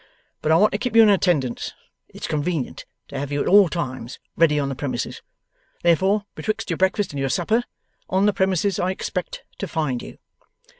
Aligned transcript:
But 0.41 0.51
I 0.51 0.55
want 0.55 0.71
to 0.71 0.79
keep 0.79 0.95
you 0.95 1.03
in 1.03 1.11
attendance. 1.11 1.73
It's 2.09 2.25
convenient 2.27 2.85
to 3.09 3.19
have 3.19 3.31
you 3.31 3.39
at 3.39 3.47
all 3.47 3.69
times 3.69 4.17
ready 4.35 4.59
on 4.59 4.67
the 4.67 4.73
premises. 4.73 5.21
Therefore, 5.83 6.25
betwixt 6.33 6.71
your 6.71 6.77
breakfast 6.77 7.13
and 7.13 7.19
your 7.19 7.29
supper, 7.29 7.63
on 8.09 8.25
the 8.25 8.33
premises 8.33 8.79
I 8.79 8.89
expect 8.89 9.43
to 9.59 9.67
find 9.67 10.01
you. 10.01 10.17